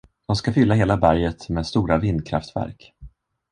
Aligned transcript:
De 0.27 0.35
ska 0.35 0.53
fylla 0.53 0.73
hela 0.75 0.97
berget 0.97 1.49
med 1.49 1.67
stora 1.67 1.97
vindkraftverk. 1.97 2.93